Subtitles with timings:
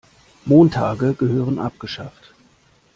[0.45, 2.33] Montage gehören abgeschafft.